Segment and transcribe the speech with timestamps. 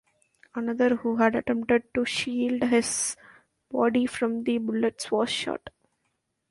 [0.55, 3.15] Another who had attempted to shield his
[3.71, 5.69] body from the bullets was shot.